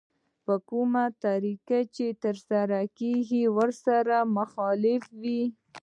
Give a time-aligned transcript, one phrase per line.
[0.45, 5.41] په کومه طريقه چې ترسره کېږي ورسره مخالف وي.